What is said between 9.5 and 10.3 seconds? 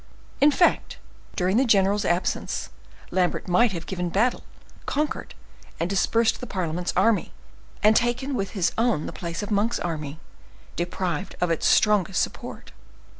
Monk's army,